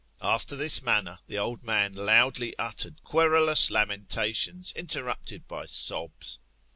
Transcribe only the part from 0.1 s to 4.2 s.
After this manner the old man loudly uttered querulous lamen